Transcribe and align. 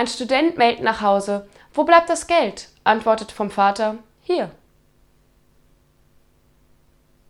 Ein 0.00 0.06
Student 0.06 0.56
meldet 0.56 0.82
nach 0.82 1.02
Hause. 1.02 1.46
Wo 1.74 1.84
bleibt 1.84 2.08
das 2.08 2.26
Geld? 2.26 2.70
antwortet 2.84 3.32
vom 3.32 3.50
Vater. 3.50 3.98
Hier. 4.22 4.50